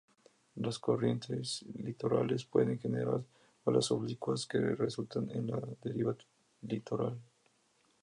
[0.55, 3.21] Las corrientes litorales pueden generar
[3.65, 6.15] olas oblicuas que resultan en la deriva
[6.63, 7.19] litoral.